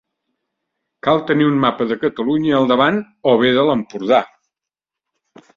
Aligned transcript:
Cal 1.07 1.21
tenir 1.31 1.49
un 1.49 1.59
mapa 1.65 1.87
de 1.91 1.97
Catalunya 2.05 2.57
al 2.63 2.67
davant, 2.73 2.97
o 3.33 3.37
bé 3.45 3.55
de 3.59 3.67
l'Empordà. 3.69 4.25